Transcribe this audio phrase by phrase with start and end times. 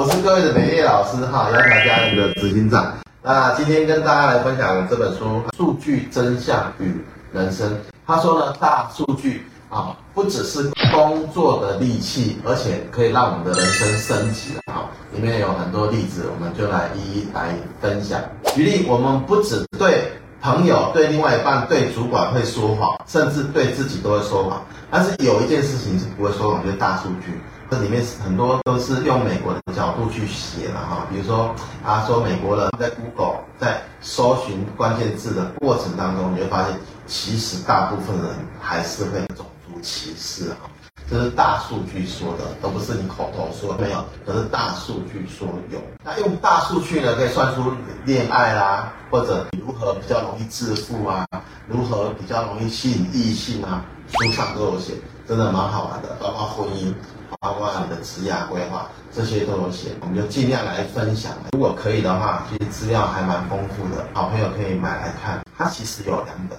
[0.00, 2.90] 我是各位的美业老师哈，杨台家人的执行长。
[3.22, 7.68] 那今天跟大家来分享这本书《数据真相与人生》。
[8.06, 14.88] 他说呢，大数据啊，不只是工作的利器，而且可以让我们的人生升级啊。
[15.12, 18.18] 里面有很多例子，我们就来一一来分享。
[18.54, 20.10] 举例，我们不只对
[20.40, 24.62] 朋友、对另外一半、对主管会说谎，甚至对自己都会说谎。
[24.90, 27.38] 但是有一件事情是不会说谎，就是大数据。
[27.70, 31.54] 这里面很多都是用美国的角度去写的哈，比如说
[31.84, 36.76] 他说美国人在 Google 在搜寻关键字的过程当中，你会发现
[37.06, 40.68] 其实大部分人还是会种族歧视哈，
[41.08, 45.80] 这是大数据说的，都不是你口头说没有，可是大数据说有。
[46.04, 47.72] 那用大数据呢，可以算出
[48.04, 51.24] 恋爱啦，或者如何比较容易致富啊，
[51.68, 54.94] 如何比较容易吸引异性啊，书上都有写，
[55.30, 56.92] 真的蛮好玩的，包括婚姻。
[57.38, 61.32] 包括你的职业规划，这些都有写，我们就尽量来分享。
[61.52, 65.40] 如果可以的话，其实资料还蛮丰富的，好朋友可以买来看。
[65.56, 66.58] 它其实有两本，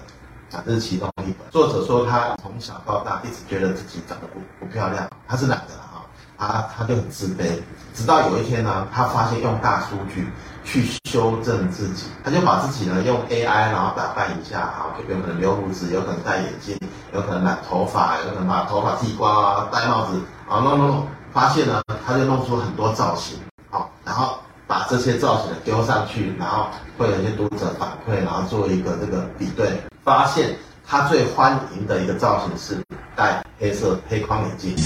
[0.58, 1.50] 啊，这是其中一本。
[1.50, 6.06] 作者说他从小到大一直觉得自己长得不不漂亮，他是男的哈，
[6.38, 7.60] 他他就很自卑。
[7.94, 10.26] 直到有一天呢，他发现用大数据
[10.64, 16.78] 去修正自己，他就把自己呢用 AI 然后打扮一下，哈，有可能留胡子，有可能戴眼镜，
[17.12, 20.20] 有可能染头发，有可能把头发剃光啊，戴帽子。
[20.48, 23.38] 啊，弄弄弄，发现呢，他就弄出很多造型，
[23.70, 26.66] 好，然后把这些造型丢上去，然后
[26.98, 30.54] 会有一些读者反馈，然后做一个这个比对，发现
[30.86, 32.82] 他最欢迎的一个造型是
[33.16, 34.76] 戴黑色黑框眼镜。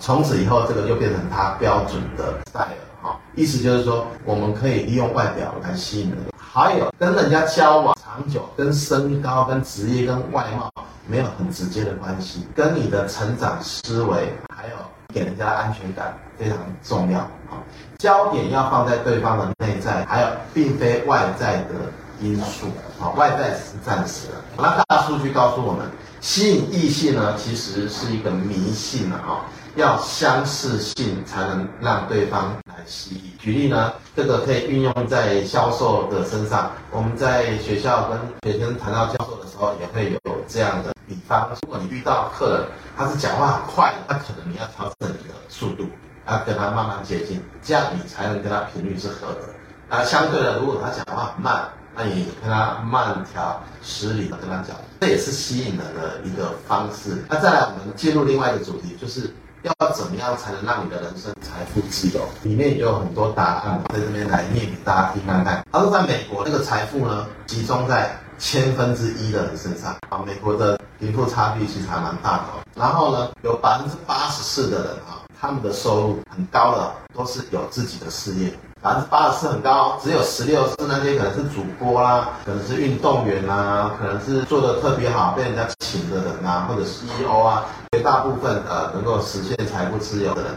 [0.00, 2.66] 从此以后，这个就变成他标准的 style，
[3.02, 10.68] 哈，意思就是说，我们可以利用外表来吸引人，还有跟人家交往长久，跟身高、跟职业、跟外貌。
[11.06, 14.76] 没有很直接的关系，跟你的成长思维，还有
[15.12, 17.58] 给人家的安全感非常重要啊。
[17.98, 21.74] 焦点要放在对方的内在，还有并非外在的
[22.20, 22.68] 因素
[23.00, 24.34] 啊，外在是暂时的。
[24.56, 25.84] 那大数据告诉我们，
[26.20, 29.40] 吸引异性呢，其实是一个迷信啊。
[29.76, 33.22] 要相似性才能让对方来吸引。
[33.38, 36.70] 举例呢，这个可以运用在销售的身上。
[36.90, 41.48] 我们在学校跟学生谈到销售的时候，也会有这样的比方。
[41.62, 42.66] 如果你遇到客人，
[42.96, 45.86] 他是讲话很快的，那可能你要调整你的速度，
[46.26, 49.40] 要跟他慢慢接近，这样你才能跟他频率是合的。
[49.88, 57.24] 那相对的，如果他讲话很慢，那你跟他慢条斯理的跟他讲，这也是吸引人的一个方式。
[57.28, 59.32] 那再来，我们进入另外一个主题，就是。
[59.62, 62.24] 要怎么样才能让你的人生财富自由？
[62.42, 65.64] 里面也有很多答案，在这边来念给大家听看看。
[65.70, 70.22] 他说，在美国，这个财富呢，集中在千分之一的人身上啊。
[70.26, 72.44] 美国的贫富差距其实还蛮大的。
[72.74, 78.52] 然后呢，有百分之八十四的人啊，他们的收入很高的，都是有自己的事业。
[78.82, 90.52] 百分之八十四很高，只有十六是那些可能是主播啦，可能是运动员啊，可能是做的特别好被人家请的人啊，或者 CEO 啊，绝大部分呃能够实现财富自由的人，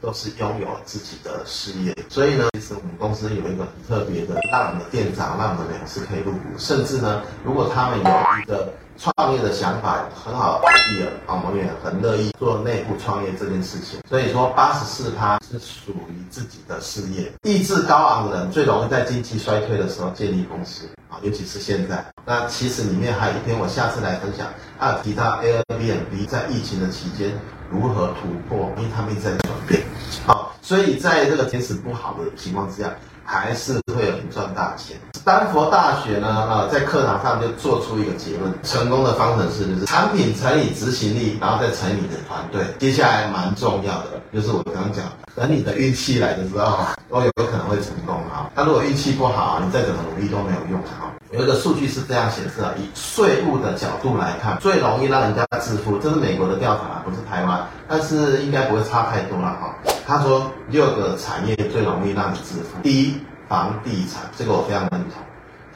[0.00, 1.96] 都是拥有自己的事业。
[2.08, 8.72] 所以呢，其实我们公司有一个很特别的，让我们的店长、让我们的人事可以入股，甚至呢，如果他们有一个。
[9.00, 14.00] 创业的想法很好的 idea 啊，我们也很乐意做内部创业这件事情。
[14.08, 17.32] 所以说，八十四趴是属于自己的事业。
[17.44, 22.04] 意志高昂的人最容易在经济衰退的时候建立公司啊，尤其是现在。
[22.26, 24.48] 那其实里面还有一篇，我下次来分享。
[24.80, 27.38] 啊，提到 Airbnb 在疫情的期间
[27.70, 29.30] 如何突破，因为他们一直在
[29.68, 29.82] 变。
[30.26, 32.90] 好，所以在这个天时不好的情况之下。
[33.30, 34.96] 还是会有人赚大钱。
[35.22, 42.64] 丹佛大学呢，呃，在课堂上就做出一个结论：成功的方程式就是产品乘以执行力，然后再乘以你的团队。
[42.78, 48.50] 接下来蛮重要的，就是我刚刚讲，等你的运气来的时候，都有可能会成功哈。
[48.54, 51.10] 那如果运气不好，你再怎么努力都没有用哈。
[51.30, 59.74] 有一个数据是这样显示啊：以税务的角度来看，最容易让人家致富，这是美国的调查，不是台湾，但是应该不会差太多了哈。
[60.06, 65.22] 他说六个产业最容易让你致富，第一，房地产，这个我非常认同。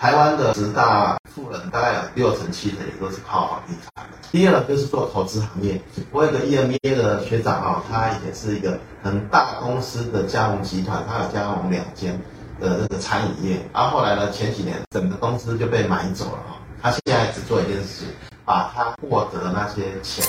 [0.02, 4.18] 台湾的十大富人大概有六成七成也都是靠房地产的。
[4.32, 12.20] 第二个就是做投资行业，我有个 EMBA 的学长啊，他也是一个很大公司的加盟集团，他有加盟两间
[12.60, 13.64] 的这个餐饮业。
[13.72, 18.08] 然后后来呢，前几年整个公司就被买走了啊，他现在只做一件事情。
[18.44, 20.24] 把他获得的那些钱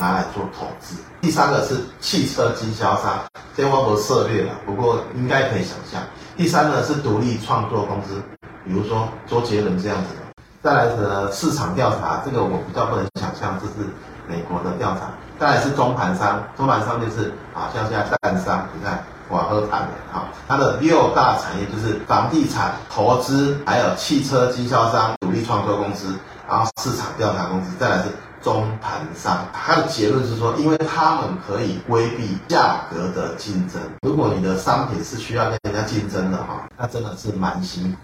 [0.00, 0.96] 拿来做投资。
[1.20, 3.22] 第三个是汽车经销商，
[3.54, 6.02] 这我不涉猎了，不过应该可以想象。
[6.34, 8.22] 第三个是独立创作公司，
[8.64, 10.20] 比如说周杰伦这样子的。
[10.60, 13.88] 再来是市场调查，这个我比较不能想象，这是
[14.26, 15.10] 美国的调查。
[15.38, 26.16] 再来是中盘商，中盘商就是啊，像现在蛋商，你看瓦赫坦的哈，它的六大产业就是房地产投资，还有汽车经销商、独立创作公司，
[26.48, 28.08] 然后市场调查公司，再来是
[28.42, 29.46] 中盘商。
[29.52, 33.80] 它的结论是说，因为他们可以规避价格的竞争。
[34.02, 37.98] 如果你的商品是需要跟人家竞争的哈，那真的是蛮辛苦。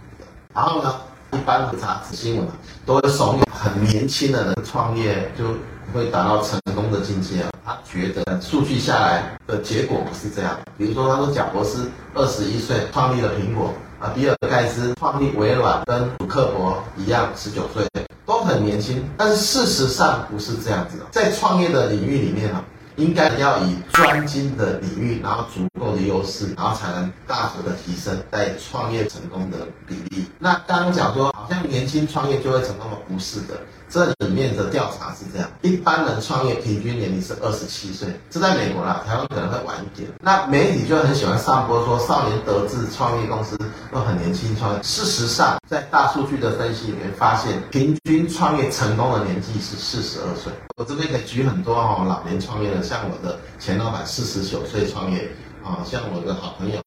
[0.54, 0.94] 然后呢，
[1.32, 2.46] 一般的杂志新闻
[2.86, 5.44] 都会怂恿很年轻的人创业就。
[5.92, 7.50] 会达到成功的境界啊！
[7.64, 10.58] 他觉得数据下来的结果不是这样。
[10.76, 17.86] 比如说，他说贾博斯二十一岁创立了苹果啊，比尔盖茨创立微软跟祖克伯一样十九岁，
[18.26, 19.08] 都很年轻。
[19.16, 22.64] 但是事实上不是这样子的，在创业的领域里面啊。
[22.96, 30.26] 应该要以专精的领域，然后足够的优势，然后才能大幅的提升在创业成功的比例。
[30.38, 32.96] 那刚刚讲说，好像年轻创业就会成功吗？
[33.06, 33.60] 不是的，
[33.90, 40.08] 这里面的调查是这样：一般人创业平均年龄是二十七岁，这在美国啦，台湾可能会晚一点。
[40.22, 43.58] 那媒体就很喜欢上播说少年得志创业公司
[43.92, 44.82] 都很年轻创业。
[44.82, 50.50] 事实上，在大数据的分析里面发现，平均创业成功的年纪是四十二岁。
[50.78, 52.82] 我这边可以举很多哈老年创业的。
[52.82, 55.28] 像我的前老板四十九岁创业，
[55.62, 56.80] 啊，像我的好朋友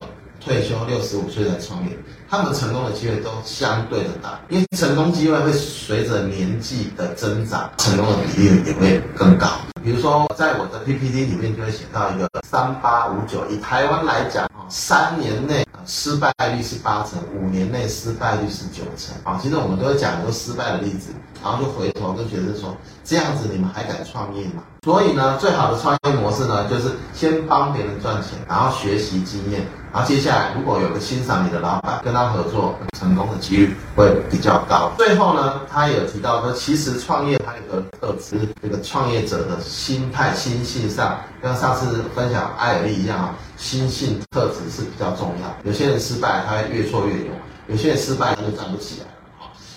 [0.47, 1.91] 退休六十五岁才创业，
[2.29, 9.47] 他们成功的机会都相对的大，因为成功机会会随着年纪的增长，成功的比例也会更高。
[9.83, 19.13] 比如说，在我的 PPT 里面就会写到一个三八五九，以台湾来讲，三年内失败率是八成，五年内失败率是九成。
[19.25, 21.09] 啊，其实我们都会讲很多失败的例子，
[21.43, 22.75] 然后就回头跟学生说，
[23.07, 24.61] 这样子你们还敢创业吗？
[24.83, 34.91] 所以呢，最好的创业模式呢，就是先帮别人赚钱，然后学习经验，然后接下来如果有个欣赏你的老板，跟他合作，成功的几率会比较高。
[34.97, 45.55] 最后呢，他也有提到说，其实创业它有个特质，这个创业者的心态、心性上，跟上次分享艾尔利一样啊，心性特质是比较重要。
[45.63, 47.33] 有些人失败，他会越挫越勇；
[47.67, 49.11] 有些人失败，他就站不起来了。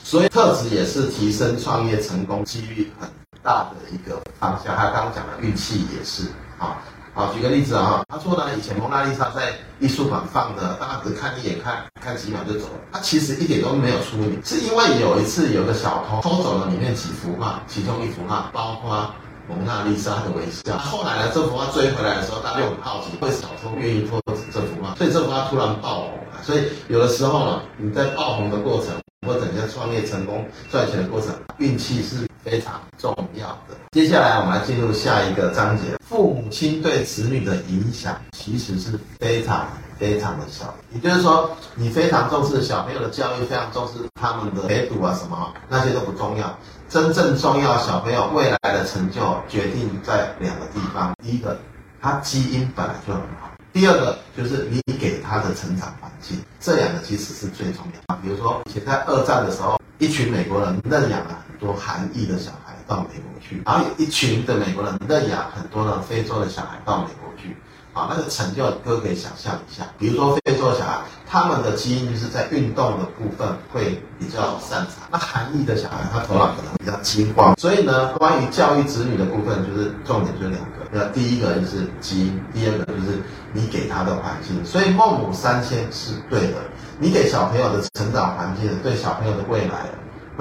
[0.02, 3.08] 所以特质也是提升创业成功几率很
[3.42, 6.24] 大的一个方向，他刚刚讲的运气也是
[6.58, 6.78] 啊。
[7.12, 12.80] 好，举个例子啊，他说呢，以前蒙娜丽莎在艺术馆放的，大家只看一眼，看看几秒就走了。
[12.92, 19.10] 他其实一点都没有出名，是因为有一次有个小偷偷走了里面几幅画，其中一幅画包括
[19.48, 20.78] 蒙娜丽莎的微笑。
[20.78, 24.20] 后来呢，这幅画追回来的时候，大家又很好奇，为什么小偷愿意偷
[24.52, 24.94] 这幅画？
[24.94, 26.40] 所以这幅画突然爆红了。
[26.44, 28.94] 所以有的时候呢，你在爆红的过程，
[29.26, 33.76] 或者你在创业成功赚钱的过程，运气是非常重要的。
[33.92, 39.66] 接下来我们来进入下一个章节，父母亲对子女的影响其实是非常
[39.98, 40.74] 非常的小。
[40.92, 46.58] 也就是说，你非常重视小朋友的教育，非常重视他们的陪读啊什么，那些都不重要。
[46.88, 51.12] 真正重要，小朋友未来的成就决定在两个地方。
[51.22, 51.56] 第一个，
[52.00, 53.50] 他基因本来就很好。
[53.72, 58.20] 第二个就是你给他的成长环境，这两个其实是最重要的。
[58.20, 67.56] 比如说，以前在二战的时候，一群美国人认养了多韩裔的小孩到美国去，然后一群的美国人认养很多的非洲的小孩到美国去。
[67.92, 74.94] 啊，那个成就哥可以想象一下，比如说非洲小孩，他们的基因就是在运动的部分会比较擅长。
[75.10, 77.58] 那韩裔的小孩，他头脑可能比较精光。
[77.58, 80.86] 所以呢，关于教育子女的部分，就是重点就两个。
[80.92, 83.20] 那第一个就是基因，第二个就是
[83.52, 84.64] 你给他的环境。
[84.64, 86.58] 所以孟母三迁是对的，
[87.00, 89.86] 你给小朋友的成长环境，对小朋友的未来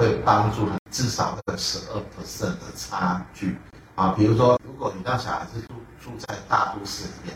[0.00, 3.58] 会帮助至少个十二 percent 的差距。
[3.94, 7.34] 啊，比如说，如果你让小孩子住住在大都市里面，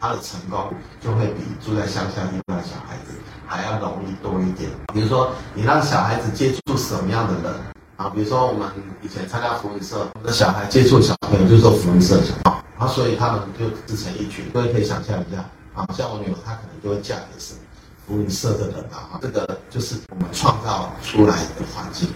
[0.00, 3.12] 他的成功就会比住在乡下地方的小孩子
[3.46, 4.70] 还要容易多一点。
[4.94, 7.60] 比如说，你让小孩子接触什么样的人
[7.98, 8.08] 啊？
[8.08, 8.66] 比如说，我们
[9.02, 14.46] 以前参加福音社，我们的小孩接触小朋友就是福音社小孩，啊，所以他们就自成一群。
[14.54, 15.44] 各位可以想象一下，
[15.74, 17.60] 啊，像我女儿，她可能就会嫁给什么
[18.06, 19.18] 福音社的人啊。
[19.20, 22.08] 这个就是我们创造出来的环境。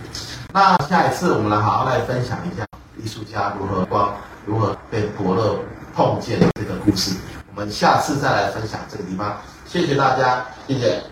[0.53, 2.65] 那下一次我们来好好来分享一下。
[3.03, 5.59] 艺术家如何光，如何被伯乐
[5.95, 7.17] 碰见这个故事，
[7.55, 9.39] 我们下次再来分享这个地方。
[9.67, 11.03] 谢谢大家，谢谢。